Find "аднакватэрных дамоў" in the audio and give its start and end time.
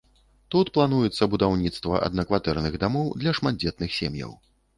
2.07-3.13